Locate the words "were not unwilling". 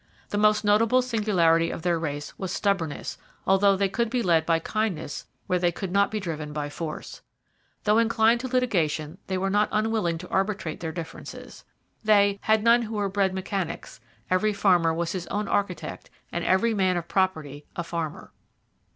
9.37-10.17